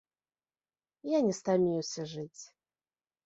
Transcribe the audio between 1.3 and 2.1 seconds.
стаміўся